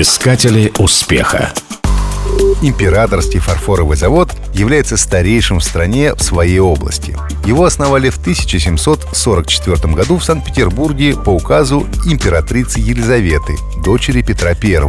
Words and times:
Искатели 0.00 0.72
успеха. 0.78 1.52
Императорский 2.62 3.40
фарфоровый 3.40 3.96
завод 3.96 4.30
является 4.54 4.96
старейшим 4.96 5.58
в 5.58 5.64
стране 5.64 6.14
в 6.14 6.22
своей 6.22 6.60
области. 6.60 7.16
Его 7.44 7.64
основали 7.64 8.08
в 8.08 8.18
1744 8.18 9.92
году 9.94 10.18
в 10.18 10.24
Санкт-Петербурге 10.24 11.16
по 11.16 11.30
указу 11.30 11.84
императрицы 12.06 12.78
Елизаветы, 12.78 13.56
дочери 13.84 14.22
Петра 14.22 14.50
I. 14.50 14.80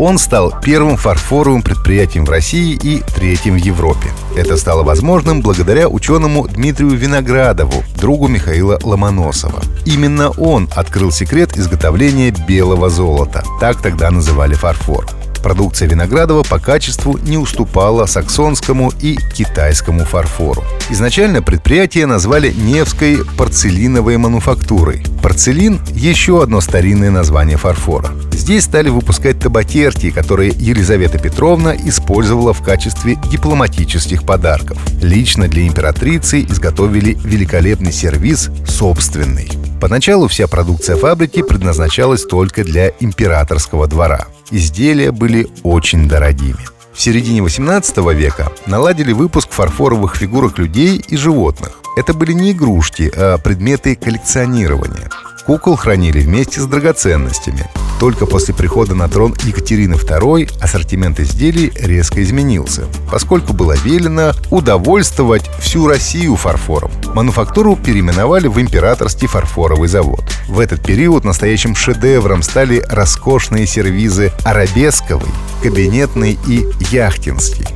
Он 0.00 0.18
стал 0.18 0.52
первым 0.60 0.96
фарфоровым 0.96 1.62
предприятием 1.62 2.24
в 2.24 2.30
России 2.30 2.76
и 2.82 3.04
третьим 3.14 3.54
в 3.54 3.62
Европе. 3.62 4.08
Это 4.36 4.56
стало 4.56 4.82
возможным 4.82 5.40
благодаря 5.40 5.88
ученому 5.88 6.48
Дмитрию 6.48 6.96
Виноградову, 6.96 7.84
другу 7.94 8.26
Михаила 8.26 8.76
Ломоносова. 8.82 9.62
Именно 9.88 10.28
он 10.32 10.68
открыл 10.76 11.10
секрет 11.10 11.56
изготовления 11.56 12.30
белого 12.46 12.90
золота. 12.90 13.42
Так 13.58 13.80
тогда 13.80 14.10
называли 14.10 14.52
фарфор. 14.52 15.06
Продукция 15.42 15.88
Виноградова 15.88 16.42
по 16.42 16.58
качеству 16.58 17.16
не 17.16 17.38
уступала 17.38 18.04
саксонскому 18.04 18.92
и 19.00 19.16
китайскому 19.34 20.04
фарфору. 20.04 20.62
Изначально 20.90 21.40
предприятие 21.40 22.04
назвали 22.04 22.52
Невской 22.52 23.20
порцелиновой 23.38 24.18
мануфактурой. 24.18 25.04
Порцелин– 25.22 25.80
еще 25.94 26.42
одно 26.42 26.60
старинное 26.60 27.10
название 27.10 27.56
фарфора. 27.56 28.10
Здесь 28.32 28.64
стали 28.64 28.90
выпускать 28.90 29.40
табакерки, 29.40 30.10
которые 30.10 30.50
Елизавета 30.50 31.18
Петровна 31.18 31.74
использовала 31.74 32.52
в 32.52 32.62
качестве 32.62 33.16
дипломатических 33.30 34.24
подарков. 34.24 34.76
Лично 35.00 35.48
для 35.48 35.66
императрицы 35.66 36.42
изготовили 36.42 37.16
великолепный 37.24 37.92
сервиз 37.92 38.50
собственный. 38.66 39.50
Поначалу 39.80 40.26
вся 40.26 40.48
продукция 40.48 40.96
фабрики 40.96 41.42
предназначалась 41.42 42.24
только 42.24 42.64
для 42.64 42.92
императорского 43.00 43.86
двора. 43.86 44.26
Изделия 44.50 45.12
были 45.12 45.48
очень 45.62 46.08
дорогими. 46.08 46.66
В 46.92 47.00
середине 47.00 47.42
18 47.42 47.96
века 48.14 48.50
наладили 48.66 49.12
выпуск 49.12 49.50
фарфоровых 49.50 50.16
фигурок 50.16 50.58
людей 50.58 50.96
и 51.08 51.16
животных. 51.16 51.80
Это 51.96 52.12
были 52.12 52.32
не 52.32 52.50
игрушки, 52.50 53.10
а 53.14 53.38
предметы 53.38 53.94
коллекционирования. 53.94 55.10
Кукол 55.46 55.76
хранили 55.76 56.20
вместе 56.20 56.60
с 56.60 56.66
драгоценностями. 56.66 57.64
Только 57.98 58.26
после 58.26 58.54
прихода 58.54 58.94
на 58.94 59.08
трон 59.08 59.34
Екатерины 59.44 59.94
II 59.94 60.50
ассортимент 60.60 61.18
изделий 61.18 61.72
резко 61.74 62.22
изменился, 62.22 62.84
поскольку 63.10 63.52
было 63.52 63.76
велено 63.76 64.32
удовольствовать 64.50 65.50
всю 65.58 65.88
Россию 65.88 66.36
фарфором. 66.36 66.90
Мануфактуру 67.14 67.74
переименовали 67.76 68.46
в 68.46 68.60
Императорский 68.60 69.26
фарфоровый 69.26 69.88
завод. 69.88 70.22
В 70.48 70.60
этот 70.60 70.84
период 70.84 71.24
настоящим 71.24 71.74
шедевром 71.74 72.42
стали 72.42 72.84
роскошные 72.88 73.66
сервизы 73.66 74.32
арабесковый, 74.44 75.30
кабинетный 75.62 76.38
и 76.46 76.66
яхтинский. 76.90 77.66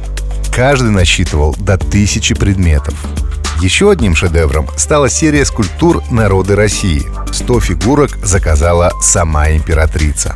Каждый 0.55 0.91
насчитывал 0.91 1.57
до 1.59 1.79
тысячи 1.79 2.35
предметов. 2.35 2.95
Еще 3.63 3.93
одним 3.93 4.17
шедевром 4.17 4.67
стала 4.77 5.09
серия 5.09 5.45
скульптур 5.45 6.03
«Народы 6.11 6.57
России». 6.57 7.07
100 7.31 7.61
фигурок 7.61 8.19
заказала 8.21 8.93
сама 9.01 9.53
императрица. 9.53 10.35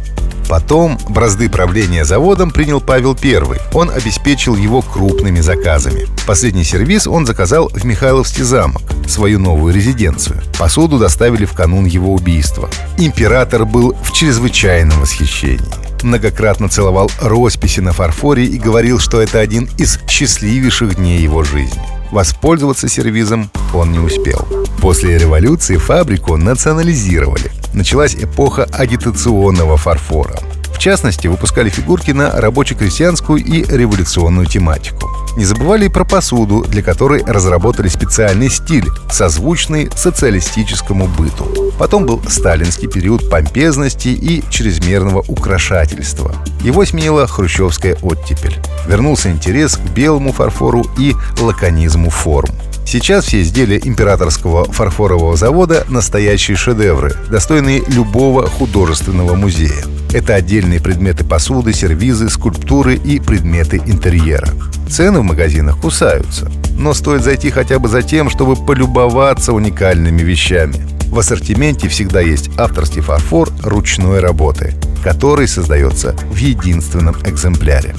Потом 0.49 0.97
бразды 1.09 1.51
правления 1.51 2.05
заводом 2.05 2.53
принял 2.53 2.81
Павел 2.81 3.19
I. 3.21 3.59
Он 3.75 3.91
обеспечил 3.91 4.55
его 4.55 4.81
крупными 4.81 5.41
заказами. 5.41 6.07
Последний 6.25 6.63
сервис 6.63 7.09
он 7.09 7.27
заказал 7.27 7.69
в 7.69 7.85
Михайловский 7.85 8.45
замок, 8.45 8.83
свою 9.09 9.41
новую 9.41 9.75
резиденцию. 9.75 10.41
Посуду 10.57 11.01
доставили 11.01 11.47
в 11.47 11.53
канун 11.53 11.85
его 11.85 12.15
убийства. 12.15 12.71
Император 12.97 13.65
был 13.65 13.97
в 14.05 14.13
чрезвычайном 14.13 15.01
восхищении 15.01 15.67
многократно 16.03 16.69
целовал 16.69 17.11
росписи 17.21 17.81
на 17.81 17.93
фарфоре 17.93 18.45
и 18.45 18.59
говорил, 18.59 19.01
что 19.01 19.21
это 19.21 19.41
один 19.41 19.69
из 19.77 19.99
счастливейших 20.07 20.97
дней 20.97 21.21
его 21.21 21.43
жизни. 21.43 21.96
Воспользоваться 22.11 22.89
сервизом 22.89 23.51
он 23.75 23.93
не 23.93 23.99
успел. 23.99 24.47
После 24.81 25.19
революции 25.19 25.77
фабрику 25.77 26.37
национализировали. 26.37 27.51
Началась 27.75 28.15
эпоха 28.15 28.65
агитационного 28.65 29.77
фарфора. 29.77 30.39
В 30.73 30.79
частности, 30.79 31.27
выпускали 31.27 31.69
фигурки 31.69 32.13
на 32.13 32.31
рабоче-крестьянскую 32.33 33.43
и 33.43 33.65
революционную 33.65 34.47
тематику. 34.47 35.11
Не 35.37 35.45
забывали 35.45 35.85
и 35.85 35.89
про 35.91 36.05
посуду, 36.05 36.65
для 36.67 36.83
которой 36.83 37.23
разработали 37.23 37.89
специальный 37.89 38.49
стиль, 38.49 38.87
созвучный 39.11 39.91
социалистическому 39.95 41.07
быту. 41.07 41.73
Потом 41.79 42.07
был 42.07 42.23
сталинский 42.27 42.89
период 42.89 43.29
помпезности 43.29 44.09
и 44.09 44.43
чрезмерного 44.49 45.23
украшательства. 45.29 46.35
Его 46.63 46.87
сменила 46.87 47.27
хрущевская 47.27 47.99
оттепель. 48.01 48.59
Вернулся 48.89 49.31
интерес 49.31 49.77
к 49.77 49.81
белому 49.91 50.33
фарфору 50.33 50.87
и 50.99 51.15
лаконизму 51.39 52.09
форм. 52.09 52.55
Сейчас 52.87 53.25
все 53.25 53.43
изделия 53.43 53.81
императорского 53.83 54.65
фарфорового 54.65 55.37
завода– 55.37 55.85
настоящие 55.89 56.57
шедевры, 56.57 57.15
достойные 57.29 57.83
любого 57.89 58.47
художественного 58.47 59.35
музея. 59.35 59.85
Это 60.15 60.35
отдельные 60.35 60.81
предметы 60.81 61.25
посуды, 61.25 61.75
сервизы, 61.75 62.31
скульптуры 62.31 62.95
и 62.95 63.19
предметы 63.19 63.83
интерьера. 63.85 64.49
Цены 64.89 65.21
в 65.21 65.25
магазинах 65.25 65.79
кусаются, 65.79 66.51
но 66.79 66.95
стоит 66.95 67.23
зайти 67.23 67.51
хотя 67.51 67.79
бы 67.79 67.89
за 67.89 68.03
тем, 68.03 68.31
чтобы 68.31 68.57
полюбоваться 68.57 69.53
уникальными 69.53 70.23
вещами. 70.23 70.75
В 71.09 71.19
ассортименте 71.19 71.89
всегда 71.89 72.21
есть 72.21 72.51
авторский 72.57 73.03
фарфор 73.03 73.51
ручной 73.63 74.21
работы, 74.21 74.75
который 75.03 75.49
создается 75.49 76.13
в 76.31 76.37
единственном 76.37 77.17
экземпляре. 77.25 77.95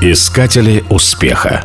Искатели 0.00 0.84
успеха 0.90 1.64